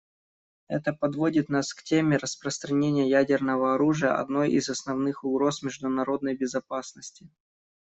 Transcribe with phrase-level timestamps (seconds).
[0.67, 7.29] Это подводит нас к теме распространения ядерного оружия, одной из основных угроз международной безопасности.